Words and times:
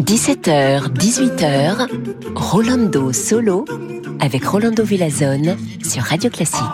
17h, 0.00 0.90
18h, 0.92 1.86
Rolando 2.34 3.12
Solo 3.12 3.64
avec 4.18 4.44
Rolando 4.44 4.82
Villazone 4.82 5.56
sur 5.84 6.02
Radio 6.02 6.28
Classique. 6.30 6.64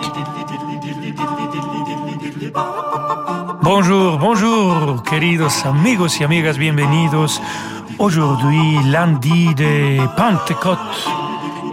Bonjour, 3.63 4.17
bonjour, 4.17 5.03
queridos 5.03 5.67
amigos 5.67 6.19
y 6.19 6.25
amigas, 6.25 6.57
bienvenidos. 6.57 7.43
Aujourd'hui, 7.99 8.79
lundi 8.91 9.55
de 9.55 9.99
Pentecôte. 10.17 11.26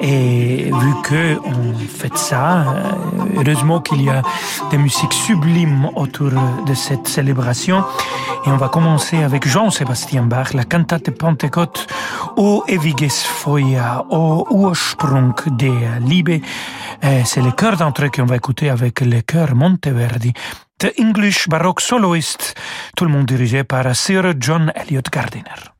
Et 0.05 0.65
vu 0.65 0.93
que 1.01 1.39
on 1.45 1.73
fait 1.77 2.17
ça, 2.17 2.75
euh, 2.75 2.91
heureusement 3.37 3.79
qu'il 3.79 4.01
y 4.01 4.09
a 4.09 4.21
des 4.69 4.77
musiques 4.77 5.13
sublimes 5.13 5.89
autour 5.95 6.31
de 6.67 6.73
cette 6.73 7.07
célébration. 7.07 7.85
Et 8.45 8.49
on 8.49 8.57
va 8.57 8.67
commencer 8.67 9.23
avec 9.23 9.47
Jean-Sébastien 9.47 10.23
Bach, 10.23 10.53
la 10.53 10.65
cantate 10.65 11.09
Pentecôte 11.11 11.87
O 12.35 12.65
ewiges 12.67 13.23
Feuer, 13.23 14.03
O 14.09 14.45
Ursprung 14.51 15.35
der 15.47 16.01
Liebe. 16.01 16.41
C'est 17.23 17.41
le 17.41 17.51
chœur 17.51 17.77
d'entrée 17.77 18.09
qu'on 18.09 18.25
va 18.25 18.35
écouter 18.35 18.69
avec 18.69 18.99
le 18.99 19.21
chœur 19.21 19.55
Monteverdi. 19.55 20.33
The 20.79 20.91
English 20.99 21.47
Baroque 21.47 21.79
Soloist, 21.79 22.55
tout 22.97 23.05
le 23.05 23.11
monde 23.11 23.25
dirigé 23.25 23.63
par 23.63 23.95
Sir 23.95 24.33
John 24.37 24.73
Elliott 24.75 25.09
Gardiner. 25.09 25.72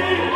Thank. 0.00 0.29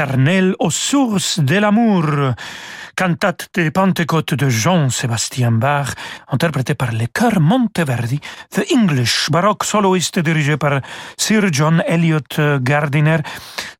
Éternel, 0.00 0.54
aux 0.58 0.70
sources 0.70 1.40
de 1.40 1.56
l'amour, 1.56 2.04
cantate 3.00 3.48
de 3.54 3.70
Pentecôte 3.70 4.34
de 4.34 4.50
Jean-Sébastien 4.50 5.52
Bach, 5.52 5.94
interprété 6.28 6.74
par 6.74 6.92
le 6.92 7.06
chœur 7.06 7.40
Monteverdi, 7.40 8.20
The 8.50 8.66
English 8.74 9.30
baroque 9.30 9.64
soloiste 9.64 10.18
dirigé 10.18 10.58
par 10.58 10.82
Sir 11.16 11.48
John 11.50 11.82
Eliot 11.88 12.60
Gardiner. 12.60 13.16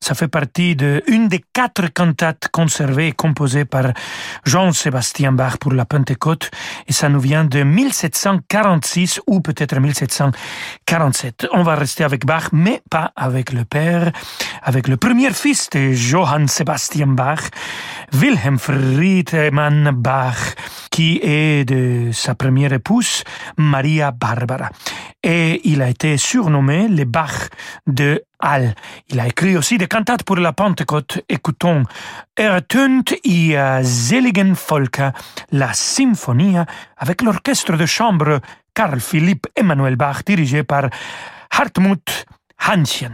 Ça 0.01 0.15
fait 0.15 0.29
partie 0.29 0.75
de 0.75 1.03
une 1.07 1.29
des 1.29 1.45
quatre 1.53 1.93
cantates 1.93 2.49
conservées 2.51 3.09
et 3.09 3.13
composées 3.13 3.67
par 3.67 3.93
Jean-Sébastien 4.47 5.33
Bach 5.33 5.59
pour 5.59 5.75
la 5.75 5.85
Pentecôte, 5.85 6.51
et 6.89 6.95
ça 6.95 7.11
nous 7.11 7.21
vient 7.21 7.45
de 7.45 7.63
1746 7.63 9.21
ou 9.27 9.43
peut-être 9.43 9.79
1747. 9.79 11.49
On 11.53 11.63
va 11.63 11.75
rester 11.75 12.05
avec 12.05 12.25
Bach, 12.25 12.49
mais 12.53 12.81
pas 12.89 13.13
avec 13.17 13.53
le 13.53 13.67
père, 13.67 14.13
avec 14.63 14.89
le 14.89 14.97
premier 14.97 15.35
fils 15.35 15.69
de 15.69 15.93
Johann 15.93 16.49
Sebastian 16.49 17.09
Bach, 17.09 17.51
Wilhelm 18.15 18.59
Friedemann 19.11 19.91
Bach, 19.93 20.55
qui 20.91 21.21
est 21.23 21.65
de 21.65 22.13
sa 22.13 22.37
première 22.37 22.73
épouse, 22.73 23.25
Maria 23.57 24.13
Barbara. 24.13 24.71
Et 25.23 25.61
il 25.65 25.83
a 25.83 25.89
été 25.89 26.17
surnommé 26.17 26.87
le 26.87 27.05
Bach 27.05 27.49
de 27.89 28.23
Halle. 28.39 28.75
Il 29.09 29.19
a 29.19 29.27
écrit 29.27 29.57
aussi 29.57 29.79
des 29.79 29.89
cantates 29.89 30.23
pour 30.23 30.37
la 30.37 30.53
Pentecôte. 30.53 31.23
Écoutons 31.29 31.83
Ertönt 32.37 33.17
i 33.25 33.57
Seligen 33.83 34.55
Volker, 34.55 35.11
la 35.51 35.73
symphonie 35.73 36.57
avec 36.97 37.23
l'orchestre 37.23 37.77
de 37.77 37.87
chambre 37.87 38.41
Carl 38.75 39.01
Philipp 39.01 39.47
Emanuel 39.57 39.97
Bach 39.97 40.25
dirigé 40.25 40.63
par 40.63 40.89
Hartmut 41.51 42.27
Hanschen. 42.65 43.13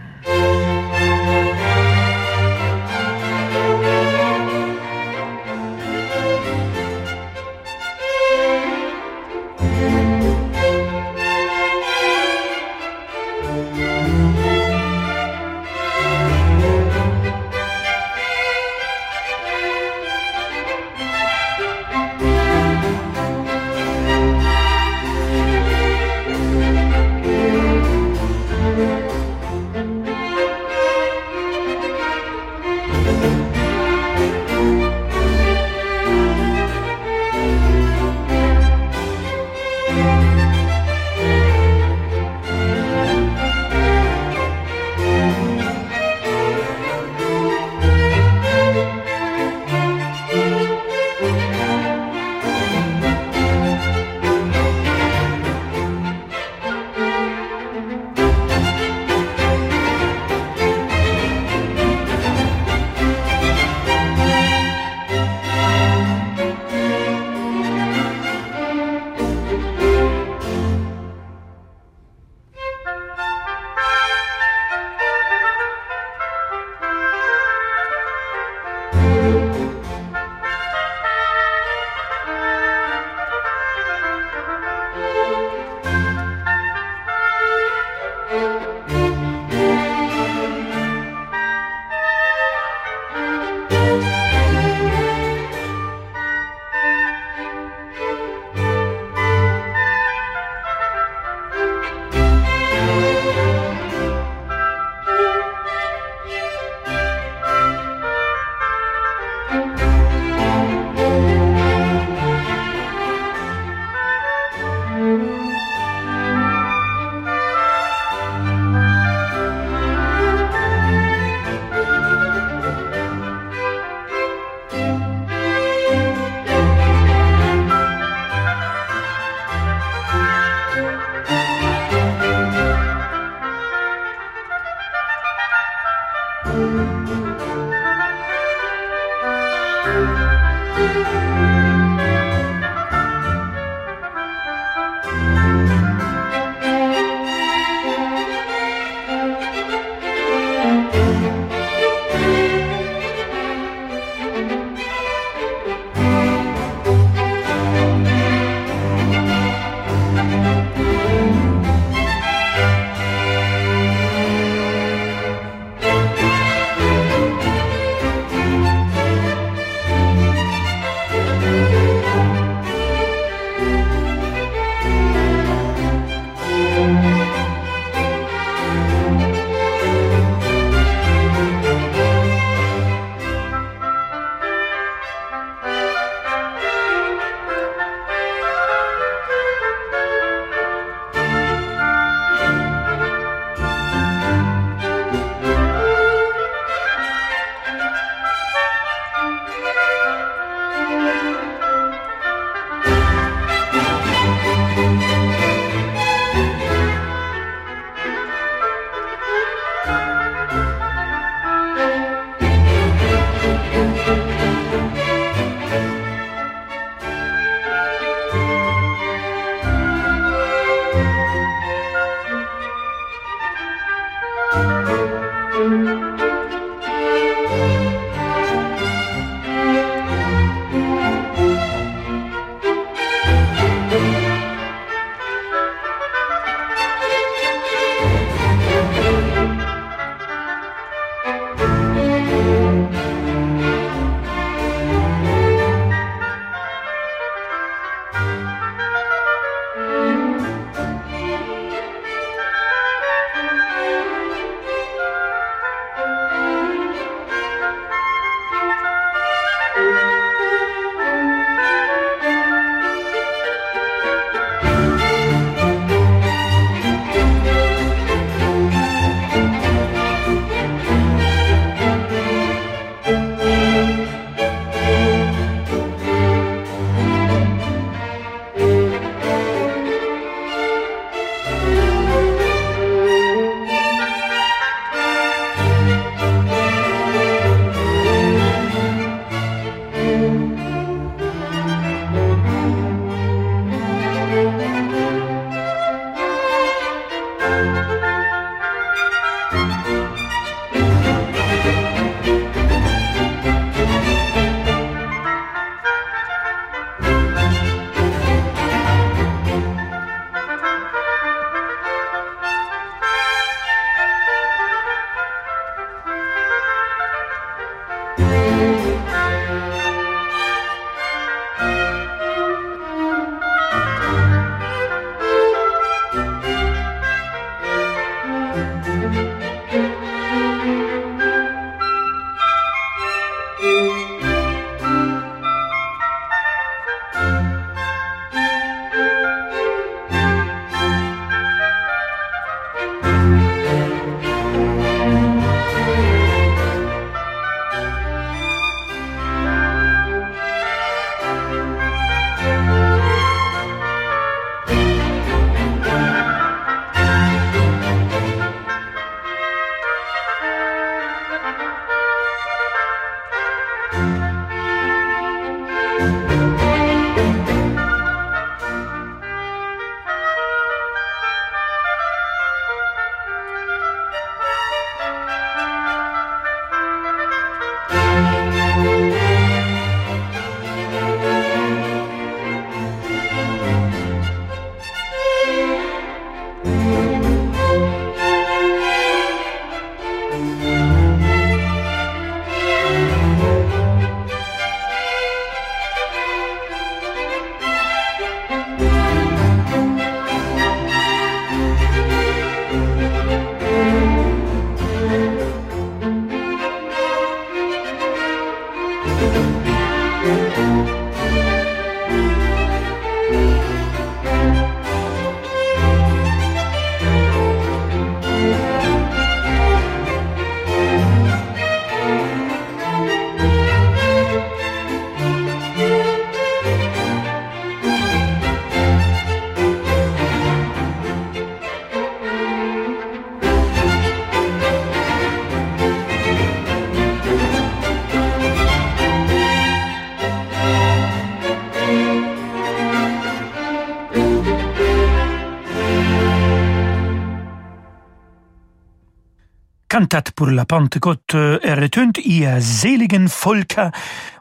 Pour 450.46 450.54
la 450.54 450.64
Pentecôte 450.64 451.34
ertönt 451.66 452.20
i 452.22 452.44
seligen 452.62 453.26
Folka. 453.28 453.90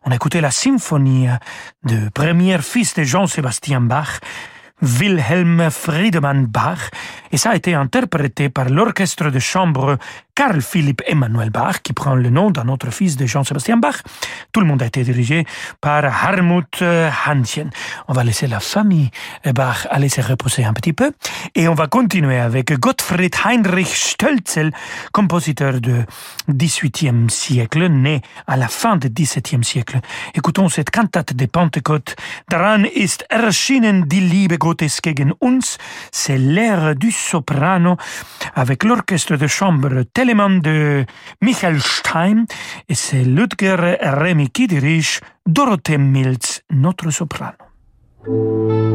On 0.03 0.11
a 0.11 0.15
écouté 0.15 0.39
la 0.39 0.51
symphonie 0.51 1.27
de 1.81 2.09
premier 2.13 2.59
fils 2.61 2.93
de 2.93 3.01
Jean-Sébastien 3.01 3.81
Bach, 3.81 4.19
Wilhelm 4.83 5.71
Friedemann 5.71 6.45
Bach, 6.45 6.91
et 7.31 7.37
ça 7.37 7.51
a 7.51 7.55
été 7.55 7.73
interprété 7.73 8.49
par 8.49 8.69
l'orchestre 8.69 9.31
de 9.31 9.39
chambre 9.39 9.97
Carl 10.35 10.61
Philipp 10.61 11.01
Emanuel 11.07 11.49
Bach, 11.49 11.81
qui 11.81 11.93
prend 11.93 12.13
le 12.13 12.29
nom 12.29 12.51
d'un 12.51 12.67
autre 12.67 12.91
fils 12.91 13.15
de 13.15 13.25
Jean-Sébastien 13.25 13.77
Bach. 13.77 14.03
Tout 14.51 14.59
le 14.59 14.67
monde 14.67 14.83
a 14.83 14.85
été 14.85 15.01
dirigé 15.03 15.45
par 15.79 16.03
Harmut 16.03 16.81
Hanschen. 16.81 17.69
On 18.09 18.13
va 18.13 18.25
laisser 18.25 18.45
la 18.45 18.59
famille 18.59 19.09
Bach 19.53 19.87
aller 19.89 20.09
se 20.09 20.19
reposer 20.19 20.65
un 20.65 20.73
petit 20.73 20.91
peu 20.91 21.13
et 21.55 21.69
on 21.69 21.73
va 21.73 21.87
continuer 21.87 22.37
avec 22.37 22.77
Gottfried 22.77 23.33
Heinrich 23.45 23.87
Stölzel, 23.87 24.71
compositeur 25.13 25.79
du 25.79 25.95
XVIIIe 26.49 27.29
siècle, 27.29 27.87
né 27.87 28.21
à 28.45 28.57
la 28.57 28.67
fin 28.67 28.97
du 28.97 29.09
XVIIe 29.09 29.63
siècle. 29.63 30.01
Écoutons 30.33 30.67
cette 30.67 30.89
cantate 30.89 31.33
de 31.33 31.45
Pentecôte. 31.45 32.15
Daran 32.49 32.83
ist 32.83 33.23
erschienen 33.29 34.03
die 34.07 34.19
Liebe 34.19 34.57
Gottes 34.57 34.99
gegen 35.01 35.33
uns. 35.41 35.77
C'est 36.11 36.37
l'air 36.37 36.95
du 36.95 37.11
soprano 37.11 37.95
avec 38.53 38.83
l'orchestre 38.83 39.37
de 39.37 39.47
chambre 39.47 40.03
Telemann 40.25 40.59
de 40.59 41.05
Michael 41.39 41.79
Stein 41.79 42.45
et 42.89 42.95
c'est 42.95 43.23
Ludger 43.23 43.97
Remy 44.01 44.49
qui 44.49 44.65
dirige 44.65 45.19
Mills, 45.99 46.63
notre 46.71 47.11
soprano. 47.11 48.94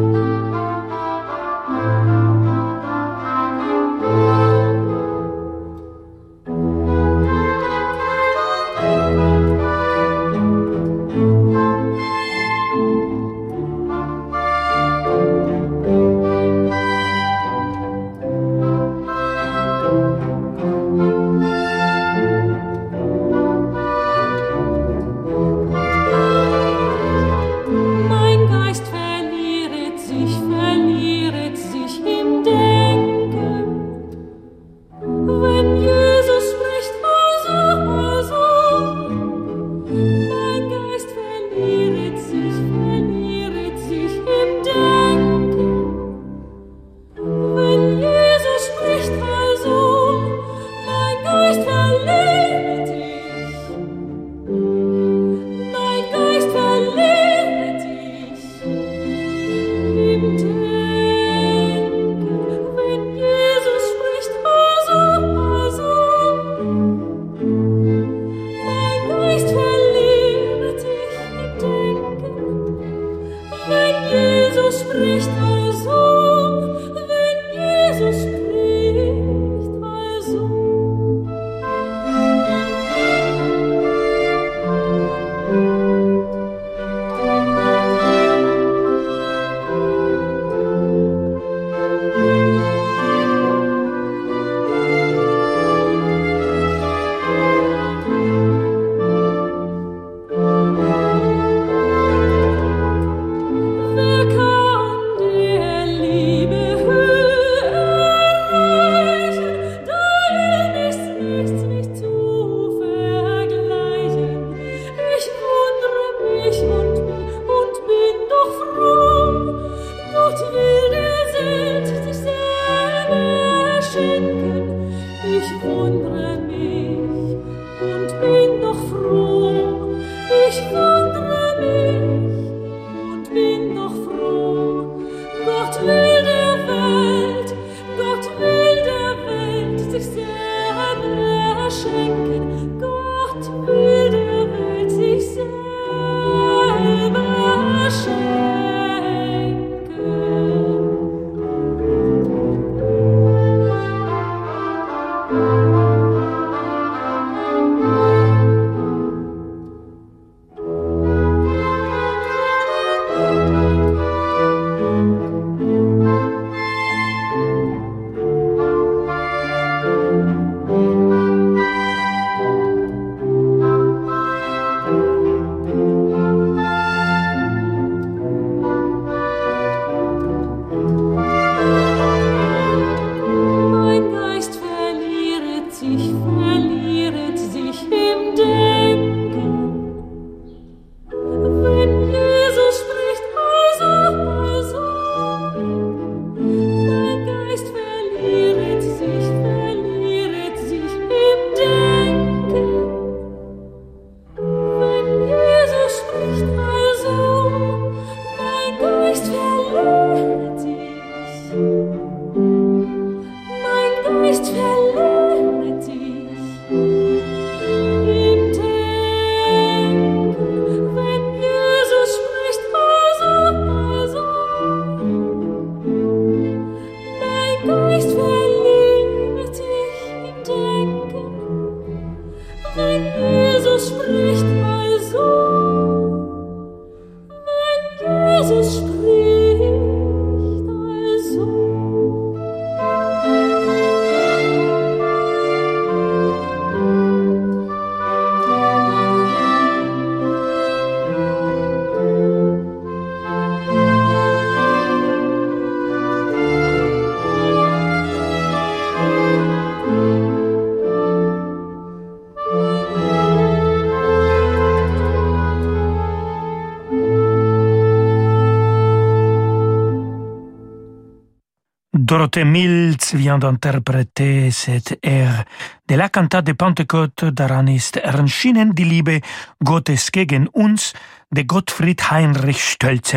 Dorothée 272.30 272.44
Mills 272.44 272.96
vient 273.14 273.38
d'interpréter 273.38 274.52
cette 274.52 274.96
air 275.02 275.44
de 275.88 275.96
la 275.96 276.08
cantate 276.08 276.46
de 276.46 276.52
Pentecôte 276.52 277.24
daran 277.24 277.66
Erschienen 277.66 278.72
die 278.72 278.84
Liebe 278.84 279.20
Gottes 279.64 280.12
gegen 280.12 280.48
uns 280.54 280.92
de 281.32 281.42
Gottfried 281.42 282.00
Heinrich 282.10 282.58
Stölze. 282.58 283.16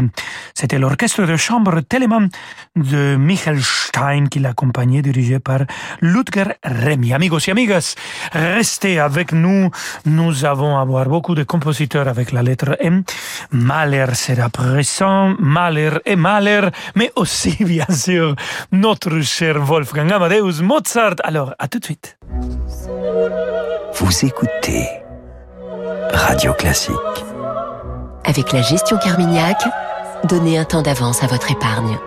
C'était 0.54 0.78
l'orchestre 0.78 1.26
de 1.26 1.36
chambre 1.36 1.82
Telemann 1.82 2.30
de 2.76 3.16
Michael 3.16 3.62
Stein 3.62 4.28
qui 4.28 4.40
l'accompagnait, 4.40 5.02
dirigé 5.02 5.40
par 5.40 5.62
Ludger 6.02 6.54
Remy. 6.64 7.14
Amigos 7.14 7.40
et 7.48 7.52
amigas, 7.52 7.96
restez 8.32 9.00
avec 9.00 9.32
nous. 9.32 9.72
Nous 10.06 10.46
avons 10.46 10.78
à 10.78 10.86
voir 10.86 11.06
beaucoup 11.06 11.36
de 11.36 11.44
compositeurs 11.44 12.08
avec 12.08 12.32
la 12.32 12.44
lettre 12.44 12.78
M. 12.80 13.04
Mahler 13.52 14.14
sera 14.14 14.50
présent, 14.50 15.36
Mahler 15.40 15.92
et 16.06 16.16
Mahler, 16.16 16.70
mais 16.96 17.12
aussi, 17.16 17.56
bien 17.64 17.90
sûr, 17.90 18.36
notre 18.72 19.22
cher 19.22 19.60
Wolfgang 19.60 20.12
Amadeus 20.12 20.62
Mozart. 20.62 21.16
Alors, 21.24 21.54
à 21.60 21.68
tout 21.68 21.80
de 21.80 21.86
suite. 21.86 22.18
Vous 23.96 24.26
écoutez 24.26 24.88
Radio 26.12 26.54
Classique. 26.54 27.33
Avec 28.26 28.54
la 28.54 28.62
gestion 28.62 28.98
Carmignac, 28.98 29.58
donnez 30.30 30.58
un 30.58 30.64
temps 30.64 30.82
d'avance 30.82 31.24
à 31.24 31.28
votre 31.28 31.52
épargne. 31.52 31.98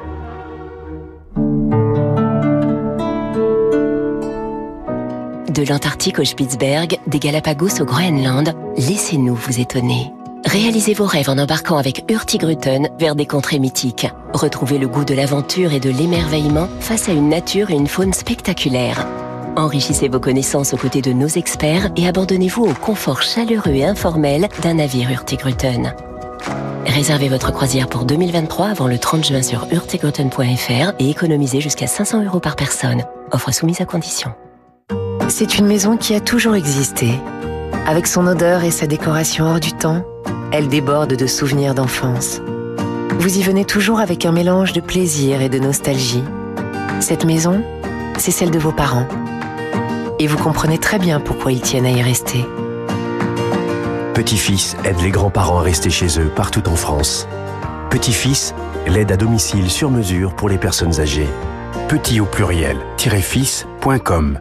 De 5.50 5.62
l'Antarctique 5.68 6.18
au 6.18 6.24
Spitzberg, 6.24 6.98
des 7.06 7.18
Galapagos 7.18 7.80
au 7.80 7.84
Groenland, 7.84 8.54
laissez-nous 8.76 9.34
vous 9.34 9.60
étonner. 9.60 10.10
Réalisez 10.46 10.94
vos 10.94 11.06
rêves 11.06 11.28
en 11.28 11.38
embarquant 11.38 11.76
avec 11.76 12.04
Hurtigruten 12.10 12.88
vers 12.98 13.14
des 13.14 13.26
contrées 13.26 13.58
mythiques. 13.58 14.06
Retrouvez 14.32 14.78
le 14.78 14.88
goût 14.88 15.04
de 15.04 15.14
l'aventure 15.14 15.72
et 15.72 15.80
de 15.80 15.90
l'émerveillement 15.90 16.68
face 16.80 17.08
à 17.08 17.12
une 17.12 17.28
nature 17.28 17.70
et 17.70 17.74
une 17.74 17.88
faune 17.88 18.12
spectaculaires. 18.12 19.06
Enrichissez 19.56 20.08
vos 20.08 20.20
connaissances 20.20 20.74
aux 20.74 20.76
côtés 20.76 21.00
de 21.00 21.14
nos 21.14 21.28
experts 21.28 21.88
et 21.96 22.06
abandonnez-vous 22.06 22.64
au 22.64 22.74
confort 22.74 23.22
chaleureux 23.22 23.72
et 23.72 23.86
informel 23.86 24.48
d'un 24.62 24.74
navire 24.74 25.10
Hurtigruten. 25.10 25.94
Réservez 26.84 27.30
votre 27.30 27.52
croisière 27.52 27.88
pour 27.88 28.04
2023 28.04 28.66
avant 28.68 28.86
le 28.86 28.98
30 28.98 29.24
juin 29.24 29.40
sur 29.40 29.66
hurtigruten.fr 29.72 30.92
et 30.98 31.08
économisez 31.08 31.62
jusqu'à 31.62 31.86
500 31.86 32.24
euros 32.24 32.38
par 32.38 32.54
personne. 32.54 33.04
Offre 33.32 33.50
soumise 33.50 33.80
à 33.80 33.86
condition. 33.86 34.34
C'est 35.28 35.56
une 35.56 35.66
maison 35.66 35.96
qui 35.96 36.14
a 36.14 36.20
toujours 36.20 36.54
existé. 36.54 37.08
Avec 37.86 38.06
son 38.06 38.26
odeur 38.26 38.62
et 38.62 38.70
sa 38.70 38.86
décoration 38.86 39.46
hors 39.46 39.60
du 39.60 39.72
temps, 39.72 40.04
elle 40.52 40.68
déborde 40.68 41.16
de 41.16 41.26
souvenirs 41.26 41.74
d'enfance. 41.74 42.42
Vous 43.18 43.38
y 43.38 43.42
venez 43.42 43.64
toujours 43.64 44.00
avec 44.00 44.26
un 44.26 44.32
mélange 44.32 44.74
de 44.74 44.80
plaisir 44.82 45.40
et 45.40 45.48
de 45.48 45.58
nostalgie. 45.58 46.22
Cette 47.00 47.24
maison, 47.24 47.62
c'est 48.18 48.30
celle 48.30 48.50
de 48.50 48.58
vos 48.58 48.72
parents. 48.72 49.06
Et 50.18 50.26
vous 50.26 50.38
comprenez 50.38 50.78
très 50.78 50.98
bien 50.98 51.20
pourquoi 51.20 51.52
ils 51.52 51.60
tiennent 51.60 51.86
à 51.86 51.90
y 51.90 52.02
rester. 52.02 52.44
Petit-fils 54.14 54.76
aide 54.84 55.00
les 55.02 55.10
grands-parents 55.10 55.58
à 55.58 55.62
rester 55.62 55.90
chez 55.90 56.18
eux 56.18 56.30
partout 56.34 56.68
en 56.68 56.76
France. 56.76 57.28
Petit-fils, 57.90 58.54
l'aide 58.86 59.12
à 59.12 59.16
domicile 59.16 59.70
sur 59.70 59.90
mesure 59.90 60.34
pour 60.34 60.48
les 60.48 60.58
personnes 60.58 61.00
âgées. 61.00 61.28
Petit 61.88 62.20
au 62.20 62.24
pluriel, 62.24 62.78
fils.com. 62.98 64.40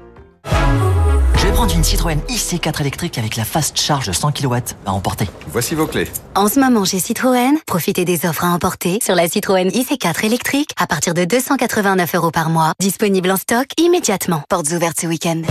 Je 1.65 1.69
vais 1.69 1.73
prendre 1.73 1.77
une 1.77 1.83
Citroën 1.83 2.19
IC4 2.29 2.81
électrique 2.81 3.17
avec 3.17 3.35
la 3.37 3.43
fast 3.43 3.79
charge 3.79 4.05
de 4.05 4.11
100 4.11 4.33
kW 4.33 4.55
à 4.85 4.93
emporter. 4.93 5.27
Voici 5.47 5.73
vos 5.73 5.87
clés. 5.87 6.07
En 6.35 6.47
ce 6.47 6.59
moment 6.59 6.85
chez 6.85 6.99
Citroën, 6.99 7.55
profitez 7.65 8.05
des 8.05 8.27
offres 8.27 8.45
à 8.45 8.49
emporter 8.49 8.99
sur 9.01 9.15
la 9.15 9.27
Citroën 9.27 9.69
IC4 9.69 10.25
électrique 10.25 10.69
à 10.77 10.85
partir 10.85 11.15
de 11.15 11.25
289 11.25 12.13
euros 12.13 12.29
par 12.29 12.49
mois. 12.49 12.73
Disponible 12.79 13.31
en 13.31 13.37
stock 13.37 13.65
immédiatement. 13.77 14.43
Portes 14.47 14.71
ouvertes 14.73 14.99
ce 15.01 15.07
week-end. 15.07 15.41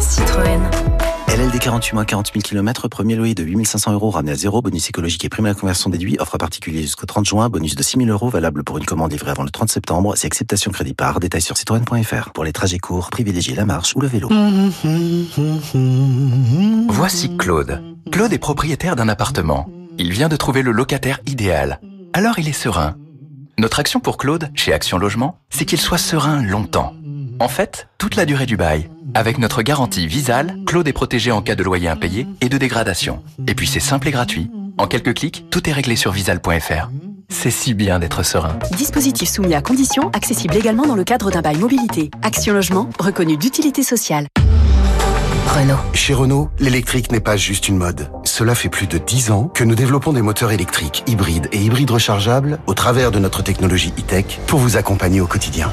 Citroën. 0.00 0.81
LLD 1.28 1.58
48 1.58 1.94
mois 1.94 2.04
40 2.04 2.32
000 2.32 2.42
km, 2.42 2.88
premier 2.88 3.16
loyer 3.16 3.34
de 3.34 3.42
8500 3.42 3.92
euros 3.92 4.10
ramené 4.10 4.32
à 4.32 4.34
zéro, 4.34 4.60
bonus 4.60 4.88
écologique 4.88 5.24
et 5.24 5.28
prime 5.28 5.54
conversion 5.54 5.90
déduit, 5.90 6.16
offre 6.18 6.34
à 6.34 6.38
particulier 6.38 6.82
jusqu'au 6.82 7.06
30 7.06 7.24
juin, 7.24 7.48
bonus 7.48 7.74
de 7.74 7.82
6 7.82 7.98
000 7.98 8.10
euros 8.10 8.28
valable 8.28 8.64
pour 8.64 8.78
une 8.78 8.84
commande 8.84 9.12
livrée 9.12 9.30
avant 9.30 9.42
le 9.42 9.50
30 9.50 9.70
septembre, 9.70 10.14
c'est 10.16 10.26
acceptation 10.26 10.70
crédit 10.70 10.94
par, 10.94 11.20
détail 11.20 11.40
sur 11.40 11.56
citroën.fr. 11.56 12.30
Pour 12.32 12.44
les 12.44 12.52
trajets 12.52 12.78
courts, 12.78 13.10
privilégiez 13.10 13.54
la 13.54 13.64
marche 13.64 13.94
ou 13.96 14.00
le 14.00 14.08
vélo. 14.08 14.28
Voici 16.88 17.36
Claude. 17.36 17.82
Claude 18.10 18.32
est 18.32 18.38
propriétaire 18.38 18.96
d'un 18.96 19.08
appartement. 19.08 19.68
Il 19.98 20.12
vient 20.12 20.28
de 20.28 20.36
trouver 20.36 20.62
le 20.62 20.72
locataire 20.72 21.20
idéal. 21.26 21.80
Alors 22.12 22.38
il 22.38 22.48
est 22.48 22.52
serein. 22.52 22.96
Notre 23.58 23.80
action 23.80 24.00
pour 24.00 24.16
Claude, 24.16 24.50
chez 24.54 24.72
Action 24.72 24.98
Logement, 24.98 25.38
c'est 25.50 25.64
qu'il 25.64 25.78
soit 25.78 25.98
serein 25.98 26.42
longtemps. 26.42 26.94
En 27.42 27.48
fait, 27.48 27.88
toute 27.98 28.14
la 28.14 28.24
durée 28.24 28.46
du 28.46 28.56
bail. 28.56 28.88
Avec 29.14 29.38
notre 29.38 29.62
garantie 29.62 30.06
Visal, 30.06 30.58
Claude 30.64 30.86
est 30.86 30.92
protégé 30.92 31.32
en 31.32 31.42
cas 31.42 31.56
de 31.56 31.64
loyer 31.64 31.88
impayé 31.88 32.28
et 32.40 32.48
de 32.48 32.56
dégradation. 32.56 33.20
Et 33.48 33.56
puis 33.56 33.66
c'est 33.66 33.80
simple 33.80 34.06
et 34.06 34.10
gratuit. 34.12 34.48
En 34.78 34.86
quelques 34.86 35.14
clics, 35.14 35.46
tout 35.50 35.68
est 35.68 35.72
réglé 35.72 35.96
sur 35.96 36.12
visal.fr. 36.12 36.88
C'est 37.30 37.50
si 37.50 37.74
bien 37.74 37.98
d'être 37.98 38.22
serein. 38.22 38.56
Dispositif 38.76 39.28
soumis 39.28 39.54
à 39.54 39.60
conditions, 39.60 40.08
accessible 40.10 40.54
également 40.54 40.86
dans 40.86 40.94
le 40.94 41.02
cadre 41.02 41.32
d'un 41.32 41.42
bail 41.42 41.56
mobilité. 41.56 42.12
Action 42.22 42.54
Logement, 42.54 42.88
reconnu 43.00 43.36
d'utilité 43.36 43.82
sociale. 43.82 44.28
Renault. 45.48 45.74
Chez 45.94 46.14
Renault, 46.14 46.48
l'électrique 46.60 47.10
n'est 47.10 47.18
pas 47.18 47.36
juste 47.36 47.68
une 47.68 47.76
mode. 47.76 48.08
Cela 48.22 48.54
fait 48.54 48.68
plus 48.68 48.86
de 48.86 48.98
10 48.98 49.32
ans 49.32 49.50
que 49.52 49.64
nous 49.64 49.74
développons 49.74 50.12
des 50.12 50.22
moteurs 50.22 50.52
électriques, 50.52 51.02
hybrides 51.08 51.48
et 51.50 51.58
hybrides 51.58 51.90
rechargeables 51.90 52.60
au 52.68 52.74
travers 52.74 53.10
de 53.10 53.18
notre 53.18 53.42
technologie 53.42 53.92
e-tech 53.98 54.38
pour 54.46 54.60
vous 54.60 54.76
accompagner 54.76 55.20
au 55.20 55.26
quotidien. 55.26 55.72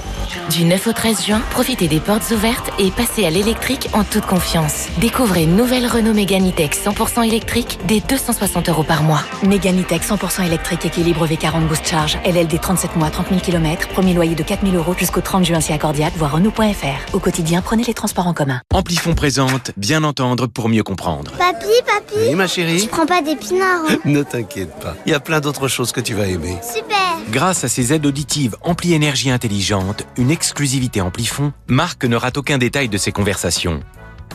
Du 0.49 0.63
9 0.65 0.87
au 0.87 0.93
13 0.93 1.25
juin, 1.25 1.41
profitez 1.51 1.87
des 1.87 1.99
portes 1.99 2.31
ouvertes 2.31 2.71
et 2.79 2.89
passez 2.89 3.23
à 3.23 3.29
l'électrique 3.29 3.87
en 3.93 4.03
toute 4.03 4.25
confiance. 4.25 4.87
Découvrez 4.97 5.45
nouvelle 5.45 5.85
Renault 5.85 6.13
Mégane 6.13 6.49
E-Tech 6.49 6.71
100% 6.71 7.27
électrique 7.27 7.77
dès 7.87 7.99
260 7.99 8.69
euros 8.69 8.83
par 8.83 9.03
mois. 9.03 9.21
Mégane 9.43 9.81
E-Tech 9.81 10.01
100% 10.01 10.43
électrique 10.45 10.85
équilibre 10.85 11.27
V40 11.27 11.67
Boost 11.67 11.87
Charge. 11.87 12.17
LLD 12.25 12.59
37 12.59 12.95
mois, 12.95 13.11
30 13.11 13.29
000 13.29 13.41
km. 13.41 13.89
Premier 13.89 14.15
loyer 14.15 14.33
de 14.33 14.41
4 14.41 14.65
000 14.65 14.75
euros 14.75 14.95
jusqu'au 14.97 15.21
30 15.21 15.45
juin 15.45 15.61
si 15.61 15.71
accordiate, 15.71 16.13
voire 16.17 16.31
Renault.fr. 16.31 17.13
Au 17.13 17.19
quotidien, 17.19 17.61
prenez 17.61 17.83
les 17.83 17.93
transports 17.93 18.27
en 18.27 18.33
commun. 18.33 18.59
Amplifon 18.73 19.13
présente, 19.13 19.71
bien 19.77 20.03
entendre 20.03 20.47
pour 20.47 20.67
mieux 20.67 20.83
comprendre. 20.83 21.31
Papi, 21.37 21.67
papi 21.85 22.27
Oui, 22.27 22.33
ma 22.35 22.47
chérie 22.47 22.81
Tu 22.81 22.87
prends 22.87 23.05
pas 23.05 23.21
d'épinards 23.21 23.83
hein 23.87 23.97
Ne 24.05 24.23
t'inquiète 24.23 24.73
pas, 24.79 24.95
il 25.05 25.11
y 25.11 25.15
a 25.15 25.19
plein 25.19 25.41
d'autres 25.41 25.67
choses 25.67 25.91
que 25.91 26.01
tu 26.01 26.15
vas 26.15 26.25
aimer. 26.25 26.57
Super 26.63 26.97
Grâce 27.31 27.63
à 27.63 27.67
ses 27.67 27.93
aides 27.93 28.07
auditives 28.07 28.55
Ampli 28.63 28.93
Énergie 28.95 29.29
Intelligente, 29.29 30.03
une 30.17 30.31
exclusivité 30.39 31.01
Amplifon, 31.01 31.51
Marc 31.67 32.05
ne 32.05 32.15
rate 32.15 32.37
aucun 32.37 32.57
détail 32.57 32.87
de 32.87 32.97
ses 32.97 33.11
conversations. 33.11 33.81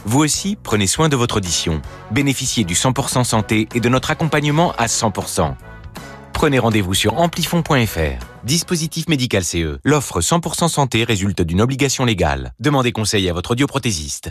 Vous 0.04 0.18
aussi, 0.18 0.54
prenez 0.62 0.86
soin 0.86 1.08
de 1.08 1.16
votre 1.16 1.38
audition. 1.38 1.80
Bénéficiez 2.10 2.64
du 2.64 2.74
100% 2.74 3.24
santé 3.24 3.68
et 3.74 3.80
de 3.80 3.88
notre 3.88 4.10
accompagnement 4.10 4.72
à 4.76 4.84
100%. 4.84 5.54
Prenez 6.34 6.58
rendez-vous 6.58 6.92
sur 6.92 7.18
amplifon.fr. 7.18 8.44
Dispositif 8.44 9.08
médical 9.08 9.44
CE. 9.44 9.78
L'offre 9.82 10.20
100% 10.20 10.68
santé 10.68 11.04
résulte 11.04 11.40
d'une 11.40 11.62
obligation 11.62 12.04
légale. 12.04 12.52
Demandez 12.60 12.92
conseil 12.92 13.30
à 13.30 13.32
votre 13.32 13.52
audioprothésiste. 13.52 14.30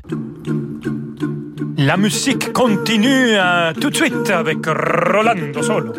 La 1.77 1.97
musique 1.97 2.53
continue 2.53 3.33
euh, 3.35 3.73
tout 3.73 3.89
de 3.89 3.95
suite 3.95 4.29
avec 4.29 4.59
Rolando 4.67 5.63
Solo. 5.63 5.91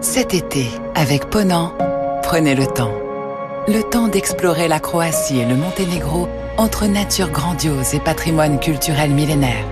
Cet 0.00 0.32
été, 0.32 0.64
avec 0.94 1.28
Ponant, 1.28 1.74
prenez 2.22 2.54
le 2.54 2.66
temps. 2.66 3.09
Le 3.72 3.88
temps 3.88 4.08
d'explorer 4.08 4.66
la 4.66 4.80
Croatie 4.80 5.38
et 5.38 5.46
le 5.46 5.54
Monténégro 5.54 6.28
entre 6.58 6.86
nature 6.86 7.30
grandiose 7.30 7.94
et 7.94 8.00
patrimoine 8.00 8.58
culturel 8.58 9.12
millénaire. 9.12 9.64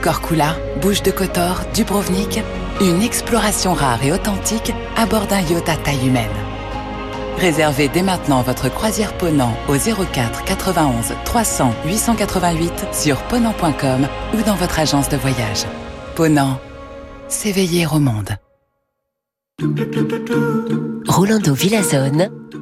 Korkula, 0.00 0.56
Bouche 0.80 1.02
de 1.02 1.10
Kotor, 1.10 1.60
Dubrovnik, 1.74 2.40
une 2.80 3.02
exploration 3.02 3.74
rare 3.74 4.02
et 4.02 4.10
authentique 4.10 4.72
à 4.96 5.04
bord 5.04 5.26
d'un 5.26 5.40
yacht 5.40 5.68
à 5.68 5.76
taille 5.76 6.06
humaine. 6.06 6.30
Réservez 7.36 7.88
dès 7.88 8.02
maintenant 8.02 8.40
votre 8.40 8.70
croisière 8.70 9.12
Ponant 9.18 9.54
au 9.68 9.74
04 9.74 10.42
91 10.46 11.12
300 11.26 11.74
888 11.84 12.86
sur 12.94 13.18
ponant.com 13.24 14.08
ou 14.32 14.42
dans 14.46 14.56
votre 14.56 14.78
agence 14.78 15.10
de 15.10 15.18
voyage. 15.18 15.66
Ponant, 16.14 16.58
s'éveiller 17.28 17.86
au 17.86 17.98
monde. 17.98 18.30
Rolando 21.06 21.52
Villazone 21.52 22.39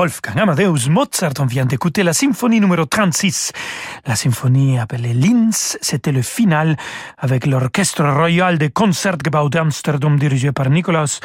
Wolfgang 0.00 0.38
Amadeus 0.38 0.88
Mozart, 0.88 1.34
on 1.40 1.44
vient 1.44 1.66
d'écouter 1.66 2.02
la 2.02 2.14
symphonie 2.14 2.58
numéro 2.58 2.86
36. 2.86 3.52
La 4.06 4.16
symphonie 4.16 4.78
appelée 4.78 5.12
Linz, 5.12 5.76
c'était 5.82 6.10
le 6.10 6.22
final 6.22 6.78
avec 7.18 7.44
l'orchestre 7.44 8.02
royal 8.04 8.56
des 8.56 8.70
Concertgebouw 8.70 9.50
d'Amsterdam 9.50 10.18
dirigé 10.18 10.52
par 10.52 10.70
Nicolas 10.70 11.20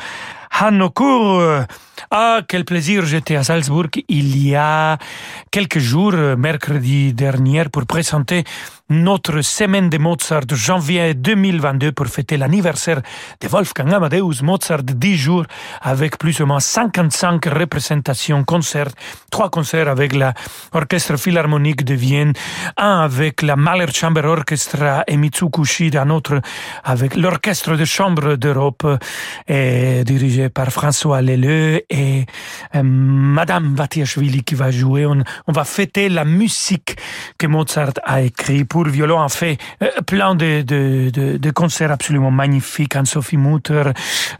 Hannokur. 0.59 1.65
Ah, 2.11 2.41
quel 2.45 2.65
plaisir, 2.65 3.05
j'étais 3.05 3.37
à 3.37 3.45
Salzbourg 3.45 3.87
il 4.09 4.45
y 4.45 4.57
a 4.57 4.97
quelques 5.51 5.79
jours, 5.79 6.11
mercredi 6.37 7.13
dernier, 7.13 7.69
pour 7.71 7.85
présenter 7.85 8.43
notre 8.89 9.41
semaine 9.41 9.89
de 9.89 9.97
Mozart 9.97 10.43
janvier 10.49 11.15
2022 11.15 11.91
pour 11.91 12.05
fêter 12.05 12.37
l'anniversaire 12.37 13.01
de 13.41 13.47
Wolfgang 13.47 13.91
Amadeus 13.91 14.43
Mozart 14.43 14.83
de 14.83 14.93
10 14.93 15.17
jours 15.17 15.45
avec 15.81 16.19
plus 16.19 16.39
ou 16.39 16.45
moins 16.45 16.59
55 16.59 17.43
représentations, 17.45 18.43
concerts, 18.43 18.91
trois 19.31 19.49
concerts 19.49 19.87
avec 19.87 20.13
l'Orchestre 20.13 21.17
Philharmonique 21.17 21.83
de 21.83 21.95
Vienne, 21.95 22.33
un 22.77 22.99
avec 22.99 23.41
la 23.41 23.55
Mahler 23.55 23.91
Chamber 23.91 24.25
Orchestra 24.25 25.03
et 25.07 25.17
Mitsukushi, 25.17 25.89
un 25.97 26.11
autre 26.11 26.39
avec 26.83 27.15
l'Orchestre 27.15 27.75
de 27.75 27.85
Chambre 27.85 28.35
d'Europe 28.35 28.85
dirigé 29.47 30.49
par 30.49 30.69
François 30.69 31.23
Leleu 31.23 31.81
et 31.89 32.25
euh, 32.75 32.83
Madame 32.83 33.73
Vatiashvili 33.73 34.43
qui 34.43 34.53
va 34.53 34.69
jouer. 34.69 35.07
On, 35.07 35.23
on 35.47 35.51
va 35.51 35.63
fêter 35.63 36.07
la 36.07 36.23
musique 36.23 36.97
que 37.39 37.47
Mozart 37.47 37.93
a 38.03 38.21
écrite 38.21 38.74
pour 38.75 38.89
violon 38.89 39.21
a 39.21 39.29
fait 39.29 39.57
euh, 39.81 40.01
plein 40.05 40.35
de, 40.35 41.49
concerts 41.51 41.93
absolument 41.93 42.29
magnifiques. 42.29 42.93
Anne-Sophie 42.97 43.37
Mutter, 43.37 43.83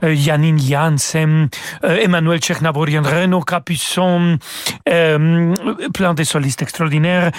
euh, 0.04 0.14
Janine 0.14 0.60
Janssen, 0.60 1.48
euh, 1.86 2.04
Emmanuel 2.04 2.40
Tchernaborian, 2.40 3.02
Renaud 3.02 3.44
Capuçon, 3.44 4.38
plein 4.86 6.14
de 6.14 6.24
solistes 6.26 6.62
extraordinaires, 6.62 7.32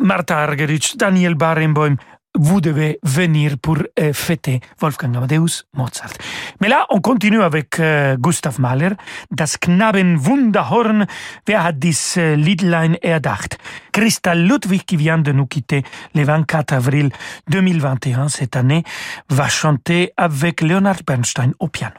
Martha 0.00 0.38
Argerich, 0.38 0.96
Daniel 0.96 1.34
Barenboim 1.34 1.96
vous 2.34 2.60
devez 2.60 2.98
venir 3.02 3.56
pour 3.60 3.78
euh, 3.98 4.12
fêter 4.12 4.60
Wolfgang 4.80 5.16
Amadeus 5.16 5.64
Mozart. 5.74 6.12
Mais 6.60 6.68
là, 6.68 6.86
on 6.90 7.00
continue 7.00 7.42
avec 7.42 7.80
euh, 7.80 8.16
Gustav 8.16 8.60
Mahler, 8.60 8.90
Das 9.30 9.58
Knaben 9.58 10.16
Wunderhorn. 10.16 11.06
Wer 11.46 11.64
hat 11.64 11.72
dies 11.72 12.16
äh, 12.16 12.36
Liedlein 12.36 12.94
erdacht? 13.02 13.58
Christa 13.92 14.34
Ludwig, 14.34 14.84
qui 14.84 14.96
vient 14.96 15.18
de 15.18 15.32
nous 15.32 15.46
quitter 15.46 15.82
le 16.14 16.24
24 16.24 16.72
avril 16.72 17.10
2021, 17.48 18.28
cette 18.28 18.56
année, 18.56 18.84
va 19.28 19.48
chanter 19.48 20.12
avec 20.16 20.60
Leonard 20.60 21.02
Bernstein 21.06 21.52
au 21.58 21.68
piano. 21.68 21.94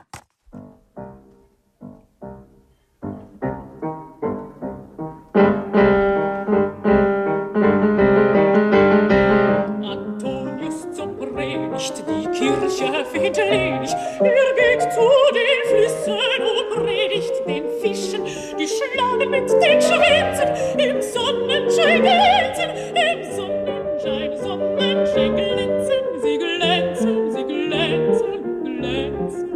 Mensch, 12.62 13.92
er 14.20 14.54
geht 14.54 14.94
zu 14.94 15.10
den 15.34 15.62
Flüssen 15.68 16.14
und 16.46 16.84
predigt 16.84 17.34
den 17.48 17.64
Fischen, 17.82 18.24
die 18.60 18.68
schlagen 18.68 19.30
mit 19.32 19.50
den 19.50 19.82
Schwänzen, 19.82 20.50
im 20.78 21.02
Sonnenschein 21.02 22.02
glänzen, 22.04 22.70
im 22.94 23.24
Sonnenschein, 23.36 24.38
Sonnenschein 24.38 25.36
glänzen, 25.36 26.04
sie 26.22 26.38
glänzen, 26.38 27.32
sie 27.32 27.44
glänzen, 27.46 28.64
glänzen. 28.64 29.50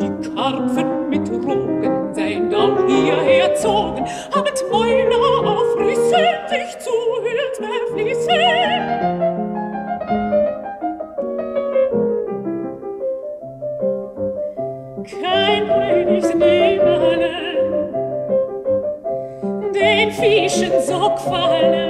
Die 0.00 0.28
Karpfen 0.34 1.08
mit 1.08 1.30
Rogen 1.30 2.14
seien 2.14 2.52
auch 2.52 2.86
hierher 2.88 3.54
haben 4.34 4.54
Mäuler 4.72 5.48
auf 5.48 5.76
Rüssen, 5.76 6.26
sich 6.48 6.78
zu 6.80 6.90
Hülsmeer 7.22 8.59
fallen. 21.24 21.89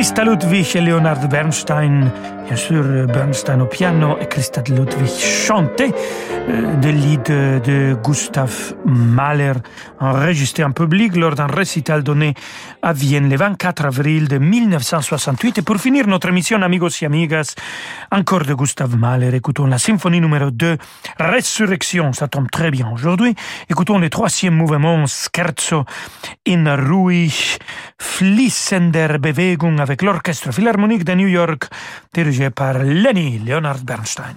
Christa 0.00 0.24
Ludwig 0.24 0.76
et 0.76 0.80
Leonard 0.80 1.28
Bernstein, 1.28 2.10
bien 2.46 2.56
sûr 2.56 2.82
Bernstein 3.06 3.60
au 3.60 3.66
piano 3.66 4.16
et 4.18 4.24
Christa 4.24 4.62
Ludwig 4.66 5.10
chantait 5.10 5.92
euh, 6.48 6.76
des 6.76 6.92
lieds 6.92 7.18
de 7.18 7.96
Gustav 8.02 8.74
Mahler 8.86 9.52
enregistrés 9.98 10.64
en 10.64 10.72
public 10.72 11.16
lors 11.16 11.34
d'un 11.34 11.46
récital 11.46 12.02
donné 12.02 12.34
à 12.82 12.92
Vienne 12.92 13.28
le 13.28 13.36
24 13.36 13.84
avril 13.84 14.28
de 14.28 14.38
1968. 14.38 15.58
Et 15.58 15.62
pour 15.62 15.76
finir 15.76 16.06
notre 16.06 16.28
émission 16.28 16.62
Amigos 16.62 17.00
y 17.00 17.04
Amigas, 17.04 17.54
encore 18.10 18.44
de 18.44 18.54
Gustav 18.54 18.96
Mahler, 18.96 19.34
écoutons 19.34 19.66
la 19.66 19.78
symphonie 19.78 20.20
numéro 20.20 20.50
2, 20.50 20.78
Résurrection, 21.18 22.12
ça 22.12 22.28
tombe 22.28 22.50
très 22.50 22.70
bien 22.70 22.88
aujourd'hui. 22.90 23.34
Écoutons 23.68 23.98
le 23.98 24.08
troisième 24.08 24.54
mouvement, 24.54 25.04
Scherzo 25.06 25.84
in 26.48 26.76
ruhig 26.76 27.58
fließender 27.98 29.18
Bewegung 29.18 29.80
avec 29.80 30.02
l'Orchestre 30.02 30.52
Philharmonique 30.52 31.04
de 31.04 31.14
New 31.14 31.28
York, 31.28 31.68
dirigé 32.14 32.50
par 32.50 32.78
Lenny 32.78 33.38
Leonard 33.38 33.84
Bernstein. 33.84 34.36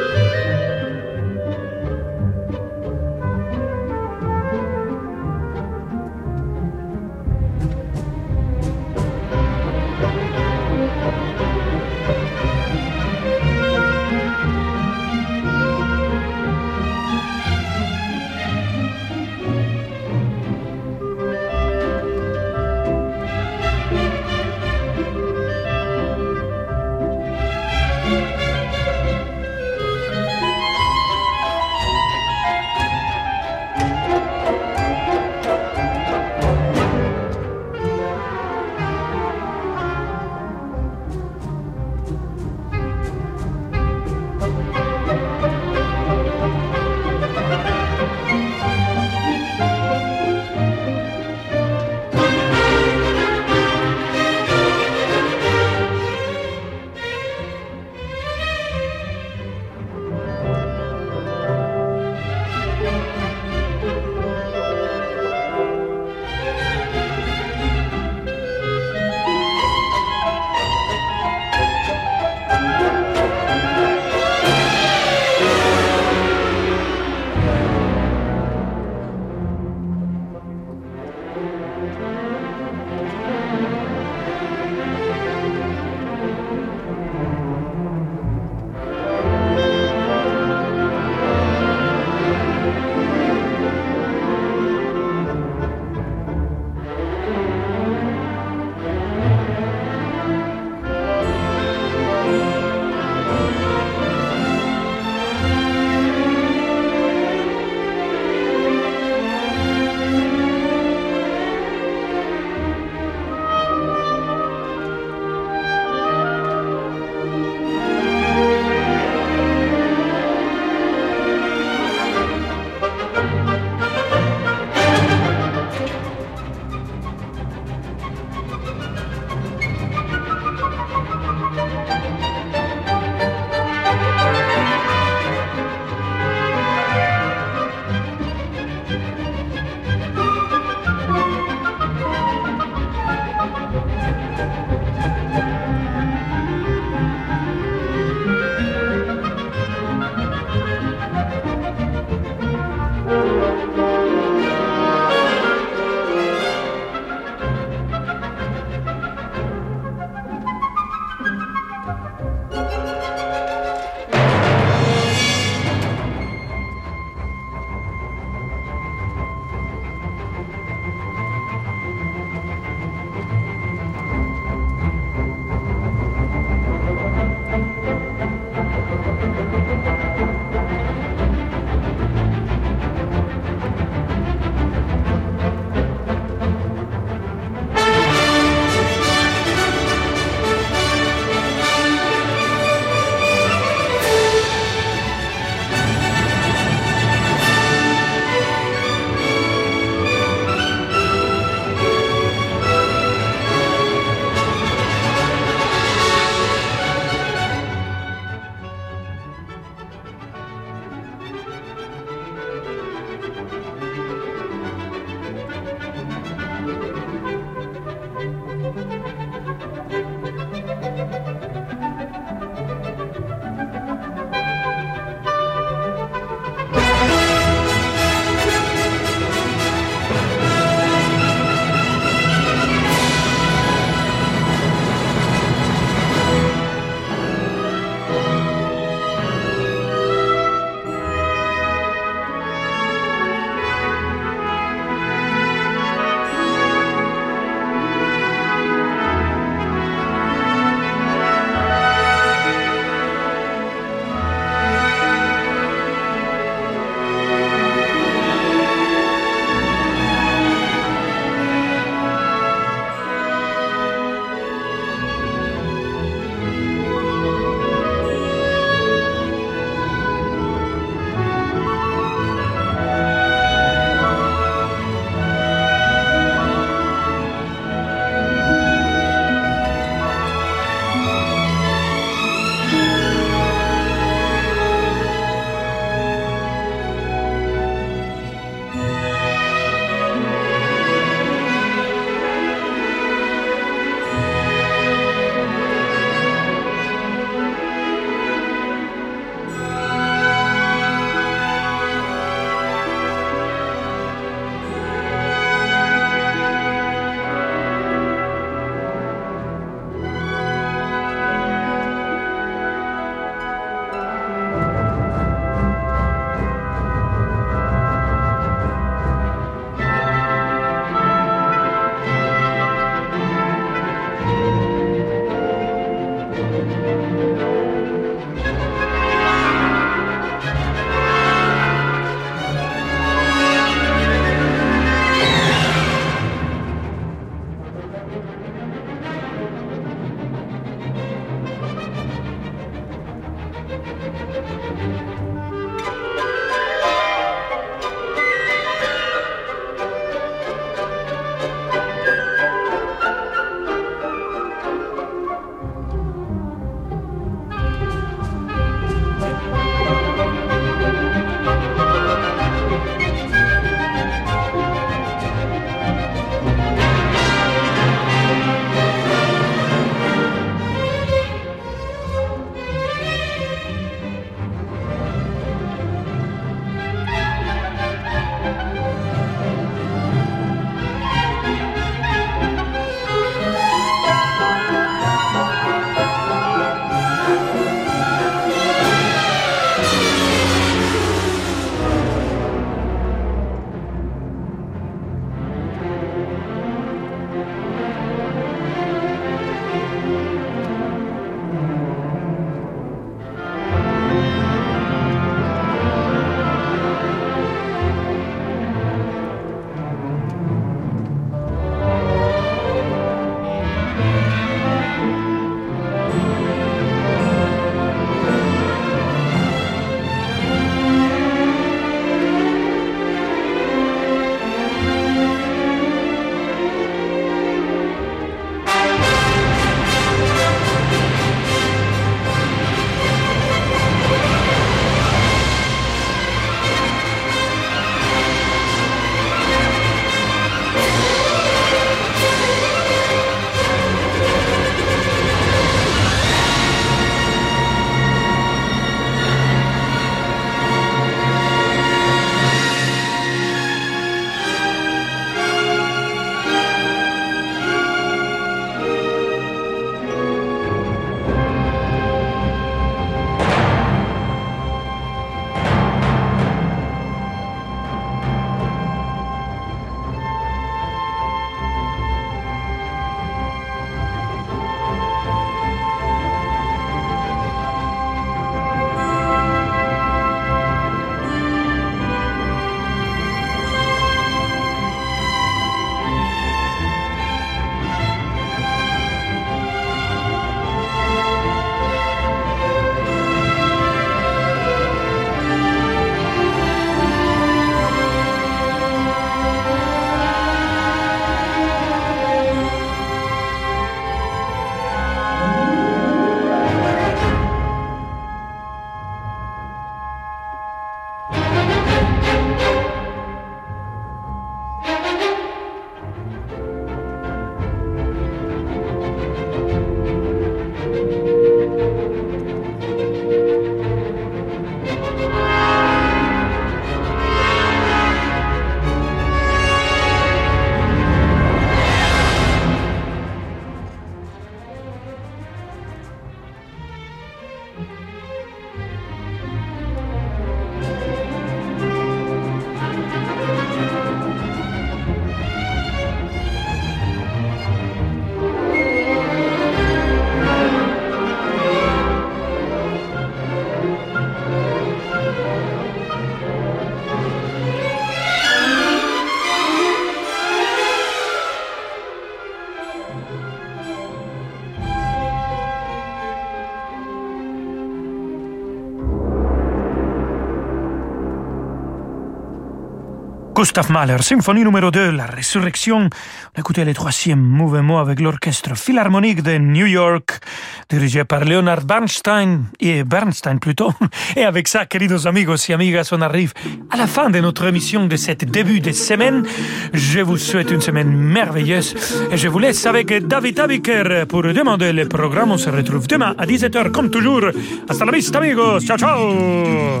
Gustav 573.60 573.92
Mahler, 573.92 574.22
symphonie 574.22 574.64
numéro 574.64 574.90
2, 574.90 575.10
La 575.10 575.26
Résurrection. 575.26 576.08
On 576.56 576.58
écoutait 576.58 576.86
le 576.86 576.94
troisième 576.94 577.42
mouvement 577.42 578.00
avec 578.00 578.18
l'orchestre 578.18 578.74
philharmonique 578.74 579.42
de 579.42 579.58
New 579.58 579.84
York, 579.84 580.40
dirigé 580.88 581.24
par 581.24 581.44
Leonard 581.44 581.84
Bernstein, 581.84 582.62
et 582.80 583.04
Bernstein 583.04 583.58
plutôt. 583.58 583.92
Et 584.36 584.44
avec 584.44 584.66
ça, 584.66 584.86
queridos 584.86 585.26
amigos 585.26 585.68
et 585.68 585.74
amigas, 585.74 586.08
on 586.12 586.22
arrive 586.22 586.54
à 586.88 586.96
la 586.96 587.06
fin 587.06 587.28
de 587.28 587.38
notre 587.38 587.66
émission 587.66 588.06
de 588.06 588.16
cette 588.16 588.50
début 588.50 588.80
de 588.80 588.92
semaine. 588.92 589.46
Je 589.92 590.20
vous 590.20 590.38
souhaite 590.38 590.70
une 590.70 590.80
semaine 590.80 591.14
merveilleuse 591.14 591.94
et 592.30 592.38
je 592.38 592.48
vous 592.48 592.60
laisse 592.60 592.86
avec 592.86 593.26
David 593.26 593.60
Abiker 593.60 594.24
pour 594.26 594.42
demander 594.42 594.94
le 594.94 595.06
programme. 595.06 595.50
On 595.50 595.58
se 595.58 595.68
retrouve 595.68 596.06
demain 596.06 596.34
à 596.38 596.46
17h 596.46 596.92
comme 596.92 597.10
toujours. 597.10 597.50
Hasta 597.90 598.06
la 598.06 598.12
vista 598.12 598.38
amigos, 598.38 598.80
ciao 598.86 598.96
ciao 598.96 600.00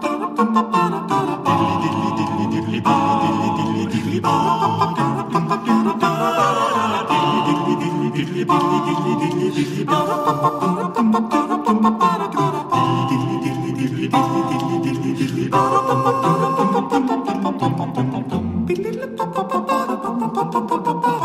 bum. 21.02 21.19